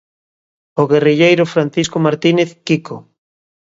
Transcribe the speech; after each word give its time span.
O 0.81 0.83
guerrilleiro 0.91 1.43
Francisco 1.53 1.97
Martínez, 2.07 2.49
'Quico'. 2.63 3.03